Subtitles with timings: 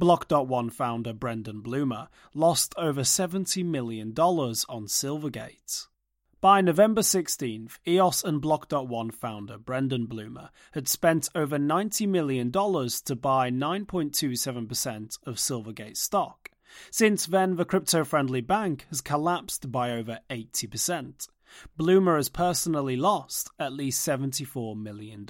[0.00, 5.88] Block.one founder Brendan Blumer lost over $70 million on Silvergate.
[6.40, 13.14] By November 16th, EOS and Block.one founder Brendan Blumer had spent over $90 million to
[13.14, 16.48] buy 9.27% of Silvergate stock.
[16.90, 21.28] Since then, the crypto friendly bank has collapsed by over 80%.
[21.78, 25.26] Blumer has personally lost at least $74 million.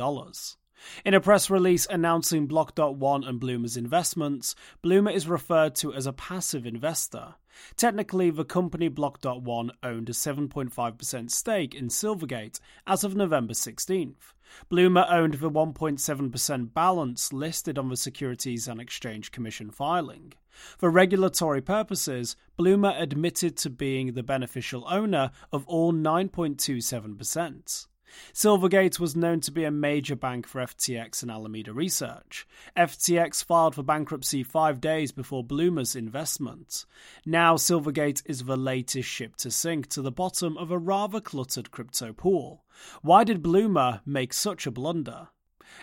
[1.04, 6.12] In a press release announcing Block.one and Blumer's investments, Blumer is referred to as a
[6.12, 7.34] passive investor.
[7.76, 14.32] Technically, the company Block.one owned a 7.5% stake in Silvergate as of November 16th.
[14.70, 20.32] Blumer owned the 1.7% balance listed on the Securities and Exchange Commission filing.
[20.50, 27.86] For regulatory purposes, Blumer admitted to being the beneficial owner of all 9.27%.
[28.32, 32.46] Silvergate was known to be a major bank for FTX and Alameda Research.
[32.76, 36.84] FTX filed for bankruptcy five days before Blumer's investment.
[37.24, 41.70] Now, Silvergate is the latest ship to sink to the bottom of a rather cluttered
[41.70, 42.64] crypto pool.
[43.02, 45.28] Why did Blumer make such a blunder?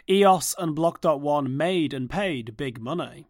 [0.10, 3.28] EOS and Block.one made and paid big money.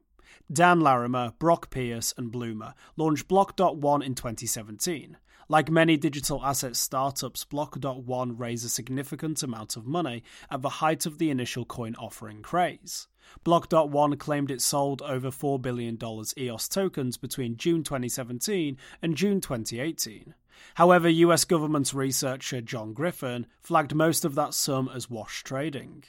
[0.52, 5.18] Dan Larimer, Brock Pierce, and Blumer launched Block.one in 2017.
[5.50, 11.06] Like many digital asset startups, Block.one raised a significant amount of money at the height
[11.06, 13.08] of the initial coin offering craze.
[13.46, 15.98] Block.one claimed it sold over $4 billion
[16.38, 20.34] EOS tokens between June 2017 and June 2018.
[20.76, 26.04] However, US government researcher John Griffin flagged most of that sum as wash trading.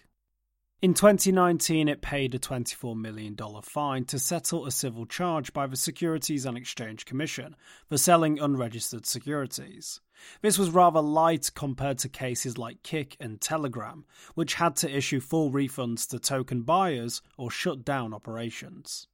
[0.81, 5.75] In 2019, it paid a $24 million fine to settle a civil charge by the
[5.75, 7.57] Securities and Exchange Commission
[7.89, 10.01] for selling unregistered securities.
[10.41, 14.05] This was rather light compared to cases like Kik and Telegram,
[14.37, 19.09] which had to issue full refunds to token buyers or shut down operations.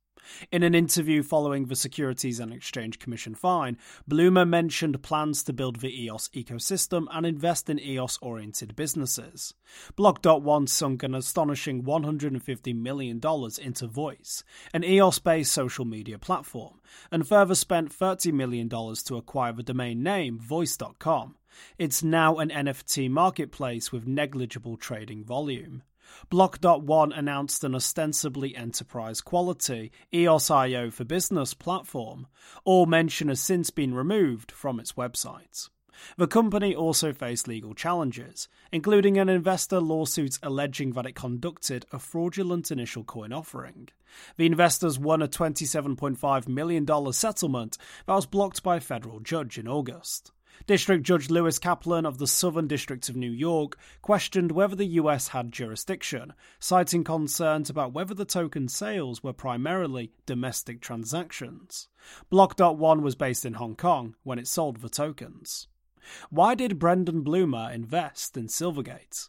[0.51, 3.77] In an interview following the Securities and Exchange Commission fine,
[4.09, 9.55] Blumer mentioned plans to build the EOS ecosystem and invest in EOS oriented businesses.
[9.97, 13.21] Block.one sunk an astonishing $150 million
[13.63, 16.81] into Voice, an EOS based social media platform,
[17.11, 21.37] and further spent $30 million to acquire the domain name Voice.com.
[21.79, 25.83] It's now an NFT marketplace with negligible trading volume.
[26.31, 32.27] Block.one announced an ostensibly enterprise quality EOS.io for business platform.
[32.65, 35.69] All mention has since been removed from its website.
[36.17, 41.99] The company also faced legal challenges, including an investor lawsuit alleging that it conducted a
[41.99, 43.89] fraudulent initial coin offering.
[44.37, 49.69] The investors won a $27.5 million settlement that was blocked by a federal judge in
[49.69, 50.33] August.
[50.67, 55.29] District Judge Lewis Kaplan of the Southern District of New York questioned whether the US
[55.29, 61.89] had jurisdiction, citing concerns about whether the token sales were primarily domestic transactions.
[62.31, 65.69] Block.one was based in Hong Kong when it sold the tokens.
[66.31, 69.29] Why did Brendan Blumer invest in Silvergate?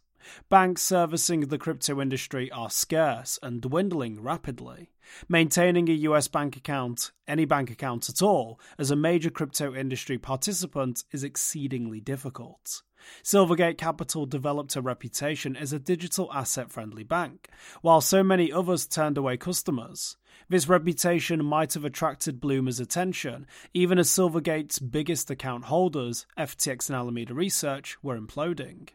[0.50, 4.91] Banks servicing the crypto industry are scarce and dwindling rapidly.
[5.30, 10.18] Maintaining a US bank account, any bank account at all, as a major crypto industry
[10.18, 12.81] participant is exceedingly difficult.
[13.24, 17.50] Silvergate Capital developed a reputation as a digital asset friendly bank,
[17.81, 20.18] while so many others turned away customers.
[20.50, 26.96] This reputation might have attracted Blumer's attention, even as Silvergate's biggest account holders, FTX and
[26.96, 28.90] Alameda Research, were imploding.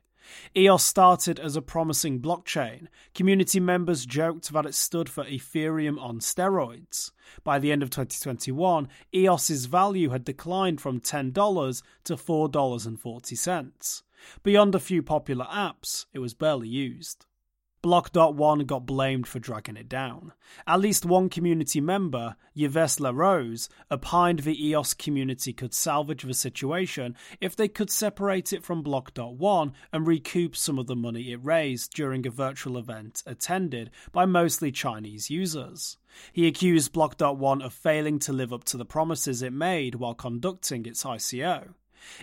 [0.57, 2.87] EOS started as a promising blockchain.
[3.15, 7.11] Community members joked that it stood for Ethereum on steroids.
[7.45, 14.03] By the end of 2021, EOS's value had declined from $10 to $4.40.
[14.43, 17.27] Beyond a few popular apps, it was barely used.
[17.83, 20.35] Block.one got blamed for dragging it down.
[20.67, 27.17] At least one community member, Yves LaRose, opined the EOS community could salvage the situation
[27.41, 31.95] if they could separate it from Block.one and recoup some of the money it raised
[31.95, 35.97] during a virtual event attended by mostly Chinese users.
[36.35, 40.85] He accused Block.one of failing to live up to the promises it made while conducting
[40.85, 41.75] its ICO.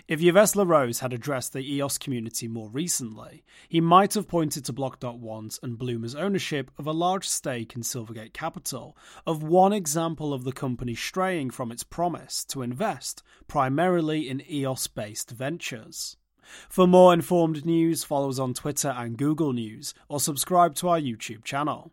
[0.06, 4.72] If Yves LaRose had addressed the EOS community more recently, he might have pointed to
[4.72, 8.96] Block.one's and Blumer's ownership of a large stake in Silvergate Capital,
[9.26, 14.86] of one example of the company straying from its promise to invest primarily in EOS
[14.86, 16.16] based ventures.
[16.68, 21.00] For more informed news, follow us on Twitter and Google News, or subscribe to our
[21.00, 21.92] YouTube channel.